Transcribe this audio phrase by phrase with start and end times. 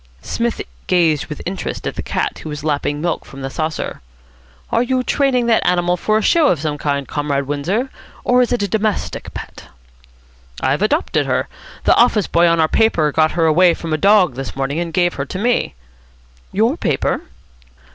[0.23, 4.01] Psmith gazed with interest at the cat, which was lapping milk from the saucer.
[4.71, 7.91] "Are you training that animal for a show of some kind, Comrade Windsor,
[8.23, 9.65] or is it a domestic pet?"
[10.59, 11.47] "I've adopted her.
[11.83, 14.91] The office boy on our paper got her away from a dog this morning, and
[14.91, 15.75] gave her to me."
[16.51, 17.21] "Your paper?"